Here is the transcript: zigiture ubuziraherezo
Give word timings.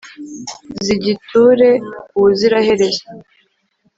zigiture 0.83 1.69
ubuziraherezo 2.17 3.05